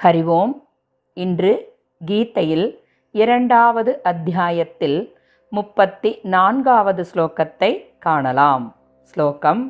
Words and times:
ஹரி 0.00 0.22
ஓம் 0.30 0.54
இன்று 1.16 1.52
கீதையில் 2.00 2.66
இரண்டாவது 3.14 3.92
அத்தியாயத்தில் 4.02 4.98
முப்பத்தி 5.52 6.10
நான்காவது 6.26 7.04
ஸ்லோகத்தை 7.10 7.70
காணலாம் 7.98 8.66
ஸ்லோகம் 9.14 9.62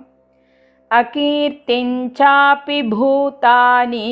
அகீர்த்திஞ்சாபி 0.91 2.80
பூதானி 2.91 4.04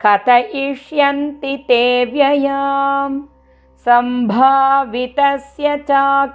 கதயிஷ்யந்தி 0.00 1.56
தே 1.70 1.82
व्ययाम् 2.12 3.18
सम्भावितस्य 3.86 5.66
च 5.80 5.90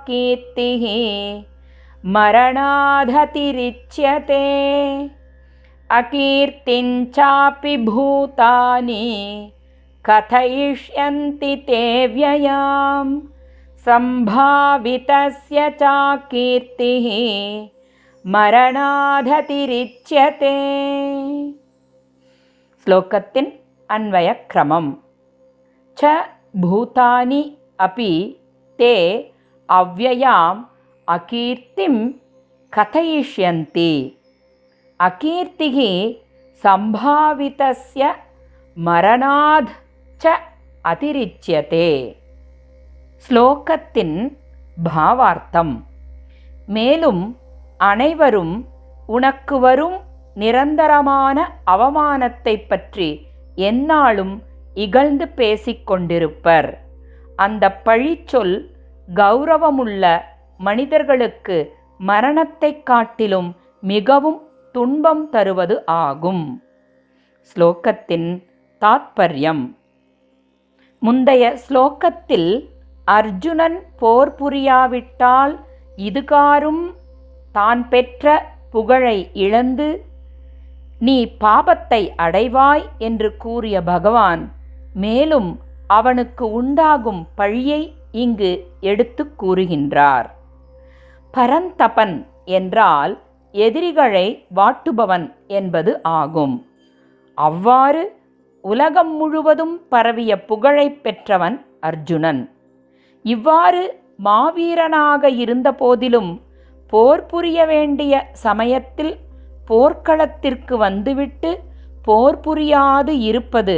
कीर्तिः 0.07 0.84
मरणाधतिरिच्यते 2.13 3.25
अकीर्तिञ्चापि 5.89 7.75
भूतानि 7.89 9.04
कथयिष्यन्ति 10.05 11.54
ते 11.68 11.83
व्ययां 12.15 13.05
सम्भावितस्य 13.86 15.69
च 15.82 15.83
कीर्तिः 16.32 17.07
மரணாததிரிச்சியதே 18.25 20.51
ஸ்லோகத்தின் 22.87 23.50
அன்வயக்கிரமம் 23.89 24.92
ச 25.97 26.11
பூதானி 26.64 27.42
அப்பி 27.86 28.11
தே 28.79 28.93
அவ்வயாம் 29.69 30.61
அகீர்த்திம் 31.07 32.02
கதயிஷ்யந்தி 32.73 33.92
அகீர்த்திः 35.02 36.16
சம்பாவிதஸ்ய 36.62 38.06
மரணாத் 38.84 39.69
ச 40.25 40.30
அதிரிச்சியதே. 40.84 42.17
ஸ்லோகத்தின் 43.28 44.36
பாவார்த்தம். 44.97 45.83
மேலும் 46.67 47.36
அனைவரும் 47.78 48.67
உனக்கு 49.06 49.58
வரும் 49.58 50.00
நிரந்தரமான 50.34 51.58
அவமானத்தை 51.67 52.67
பற்றி 52.69 53.27
எந்நாளும் 53.56 54.42
இகழ்ந்து 54.75 55.28
பேசிக் 55.28 55.91
கொண்டிருப்பர். 55.91 56.78
அந்த 57.36 57.80
பழிச்சொல் 57.84 58.64
கௌரவமுள்ள 59.14 60.20
மனிதர்களுக்கு 60.58 61.75
மரணத்தைக் 61.98 62.86
காட்டிலும் 62.86 63.56
மிகவும் 63.80 64.48
துன்பம் 64.79 65.23
தருவது 65.31 65.77
ஆகும். 65.87 66.45
ஸ்லோகத்தின் 67.51 68.27
தாத்பரியம். 68.83 69.62
முந்தைய 71.03 71.45
ஸ்லோகத்தில் 71.65 72.51
அர்ஜுனன் 73.07 73.79
போர் 74.01 74.33
புரியாவிட்டால் 74.39 75.55
இதுகாரும் 75.98 76.85
தான் 77.53 77.83
பெற்ற 77.89 78.35
புகழை 78.70 79.17
இழந்து 79.45 79.89
நீ 80.98 81.17
பாபத்தை 81.41 82.03
அடைவாய் 82.17 82.85
என்று 82.98 83.29
கூறிய 83.37 83.77
பகவான் 83.83 84.42
மேலும் 84.95 85.51
அவனுக்கு 85.87 86.45
உண்டாகும் 86.53 87.23
பழியை 87.35 87.83
இங்கு 88.25 88.53
எடுத்து 88.81 89.25
கூறுகின்றார். 89.42 90.29
பரந்தபன் 91.35 92.17
என்றால் 92.45 93.15
எதிரிகளை 93.67 94.27
வாட்டுபவன் 94.56 95.27
என்பது 95.59 95.92
ஆகும். 96.19 96.56
அவ்வாறு 97.39 98.03
உலகம் 98.64 99.12
முழுவதும் 99.17 99.75
பரவிய 99.89 100.33
புகழை 100.45 100.87
பெற்றவன் 101.05 101.56
அர்ஜுனன். 101.81 102.41
இவ்வாறு 103.25 103.83
மாவீரனாக 104.25 105.31
இருந்த 105.42 105.69
போதிலும் 105.73 106.30
போர் 106.92 107.24
புரிய 107.27 107.58
வேண்டிய 107.67 108.13
சமயத்தில் 108.46 109.14
போர்க்களத்திற்கு 109.67 110.75
வந்துவிட்டு 110.77 111.51
போர் 112.07 112.39
புரியாது 112.45 113.14
இருப்பது 113.30 113.77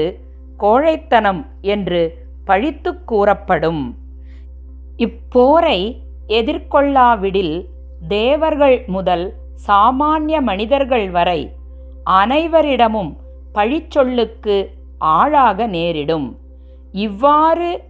கோழைத்தனம் 0.59 1.43
என்று 1.75 2.01
பழித்து 2.45 2.91
கூறப்படும். 3.05 3.83
இப்போரை 4.99 5.79
எதிர்கொள்ளாவிடில் 6.39 7.55
தேவர்கள் 8.09 8.77
முதல் 8.87 9.27
சாமானிய 9.67 10.43
மனிதர்கள் 10.43 11.11
வரை 11.11 11.53
அனைவரிடமும் 12.11 13.13
பழிச்சொல்லுக்கு 13.55 14.67
ஆளாக 14.99 15.67
நேரிடும். 15.67 16.37
இவ்வாறு 16.93 17.81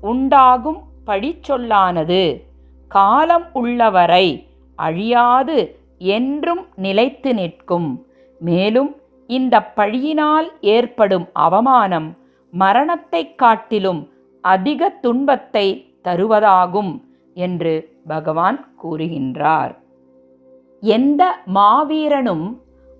உண்டாகும் 0.00 0.82
பழிச்சொல்லானது 1.06 2.42
காலம் 2.88 3.46
உள்ளவரை 3.52 4.48
அழியாது 4.76 5.78
என்றும் 5.98 6.66
நிலைத்து 6.74 7.34
நிற்கும். 7.34 8.06
மேலும் 8.38 8.96
இந்த 9.26 9.72
பழியினால் 9.76 10.48
ஏற்படும் 10.60 11.28
அவமானம் 11.32 12.16
மரணத்தைக் 12.50 13.38
காட்டிலும் 13.38 14.12
அதிக 14.42 14.88
துன்பத்தை 14.88 15.94
தருவதாகும் 16.04 17.00
என்று 17.34 18.00
பகவான் 18.06 18.74
கூறுகின்றார். 18.82 19.76
எந்த 20.82 21.22
மாவீரனும் 21.54 22.46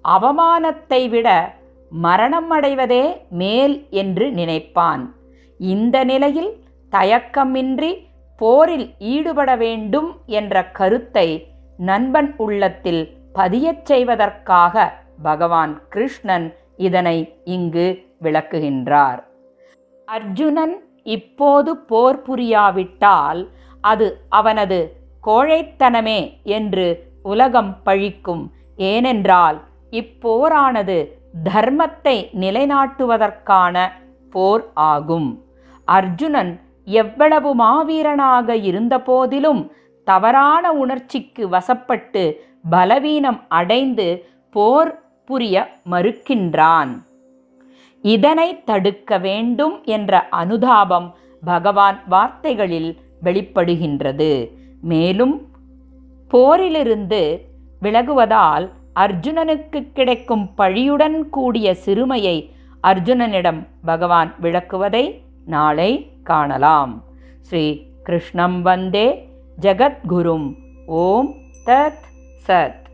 அவமானத்தை 0.04 1.09
விட 1.09 1.28
மரணம் 1.92 2.50
அடைவதே 2.50 3.04
மேல் 3.28 3.87
என்று 3.91 4.32
நினைப்பான். 4.32 5.14
இந்த 5.60 6.04
நிலையில் 6.04 6.53
தயக்கமின்றி 6.92 7.92
போரில் 8.36 8.86
ஈடுபட 8.98 9.50
வேண்டும் 9.56 10.09
என்ற 10.26 10.65
கருத்தை 10.70 11.28
நண்பன் 11.78 12.34
உள்ளத்தில் 12.36 13.03
பதியச் 13.32 13.84
செய்வதற்காக 13.84 14.92
பகவான் 15.22 15.72
கிருஷ்ணன் 15.88 16.54
இதனை 16.76 17.16
இங்கு 17.44 17.86
விளக்குகின்றார். 18.22 19.20
அர்ஜுனன் 20.09 20.75
இப்போது 21.03 21.76
போர் 21.76 22.22
புரியாவிட்டால் 22.22 23.41
அது 23.81 24.06
அவனது 24.28 24.78
கோழைத்தனமே 25.25 26.20
என்று 26.42 26.86
உலகம் 27.32 27.72
பழிக்கும். 27.87 28.44
ஏனென்றால் 28.76 29.59
இப்போரானது 29.91 30.97
தர்மத்தை 31.44 32.16
நிலைநாட்டுவதற்கான 32.42 33.87
போர் 34.31 34.64
ஆகும். 34.75 35.28
அர்ஜுனன் 35.84 36.53
எவ்வளவு 36.84 37.50
மாவீரனாக 37.62 38.48
இருந்தபோதிலும் 38.70 39.62
தவறான 40.04 40.72
உணர்ச்சிக்கு 40.72 41.44
வசப்பட்டு 41.48 42.22
பலவீனம் 42.70 43.41
அடைந்து 43.48 44.06
போர் 44.50 44.92
புரிய 45.28 45.56
மறுக்கின்றான். 45.91 46.92
இதனை 48.04 48.48
தடுக்க 48.65 49.19
வேண்டும் 49.19 49.76
என்ற 49.84 50.12
அனுதாபம் 50.31 51.09
பகவான் 51.44 51.98
வார்த்தைகளில் 52.09 52.91
வெளிப்படுகின்றது. 53.25 54.31
மேலும் 54.82 55.34
போரிலிருந்து 56.31 57.41
விலகுவதால் 57.82 58.66
அர்ஜுனனுக்கு 58.94 59.92
கிடைக்கும் 59.92 60.50
பழியுடன் 60.59 61.28
கூடிய 61.28 61.75
சிறுமையை 61.75 62.50
அர்ஜுனனிடம் 62.82 63.66
பகவான் 63.84 64.34
விளக்குவதை 64.41 65.20
நாளை 65.47 65.91
காணலாம். 66.22 67.03
ஸ்ரீ 67.41 67.86
கிருஷ்ணம் 68.03 68.62
வந்தே 68.62 69.28
ஜகத்குரும் 69.60 70.48
ஓம் 70.86 71.34
தத் 71.65 72.04
சத். 72.47 72.85